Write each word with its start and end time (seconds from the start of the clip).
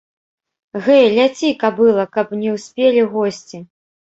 Гэй, 0.87 1.03
ляці, 1.17 1.51
кабыла, 1.65 2.03
каб 2.17 2.35
не 2.41 2.57
ўспелі 2.57 3.07
госці. 3.13 3.57